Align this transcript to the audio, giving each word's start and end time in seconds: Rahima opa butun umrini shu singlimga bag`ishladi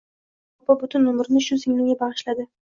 Rahima 0.01 0.65
opa 0.71 0.75
butun 0.83 1.05
umrini 1.11 1.43
shu 1.49 1.59
singlimga 1.65 1.99
bag`ishladi 2.01 2.49